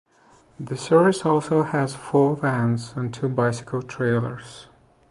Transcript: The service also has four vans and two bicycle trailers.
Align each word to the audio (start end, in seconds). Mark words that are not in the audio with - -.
The 0.59 0.77
service 0.77 1.27
also 1.27 1.61
has 1.61 1.93
four 1.93 2.35
vans 2.35 2.93
and 2.95 3.13
two 3.13 3.29
bicycle 3.29 3.83
trailers. 3.83 4.65